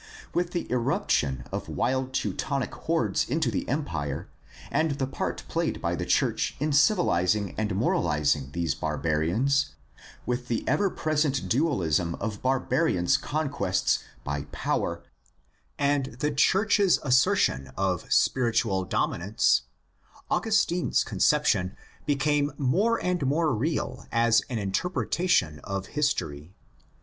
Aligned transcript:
With 0.33 0.49
the 0.49 0.67
irruption 0.71 1.43
of 1.51 1.69
wild 1.69 2.11
Teutonic 2.11 2.73
hordes 2.73 3.23
into 3.29 3.51
the 3.51 3.69
Empire 3.69 4.29
and 4.71 4.93
the 4.97 5.05
part 5.05 5.43
played 5.47 5.79
by 5.79 5.93
the 5.93 6.07
church 6.07 6.55
in 6.59 6.73
civilizing 6.73 7.53
and 7.55 7.75
moralizing 7.75 8.49
these 8.51 8.73
barbarians, 8.73 9.75
with 10.25 10.47
346 10.47 10.53
GUIDE 10.53 10.57
TO 10.57 10.57
STUDY 10.57 10.63
OF 10.73 10.97
CHRISTIAN 10.97 11.67
RELIGION 11.67 12.17
the 12.17 12.17
ever 12.17 12.17
present 12.17 12.17
dualism 12.17 12.17
of 12.19 12.41
barbarians' 12.41 13.17
conquests 13.17 14.03
by 14.23 14.41
power 14.51 15.03
and 15.77 16.05
the 16.19 16.31
church's 16.31 16.97
assertion 17.03 17.71
of 17.77 18.11
spiritual 18.11 18.85
dominance, 18.85 19.61
Augustine's 20.31 21.03
conception 21.03 21.75
became 22.07 22.51
more 22.57 22.97
and 23.05 23.27
more 23.27 23.53
real 23.53 24.07
as 24.11 24.41
an 24.49 24.57
interpretation 24.57 25.59
of 25.63 25.85
history. 25.93 26.55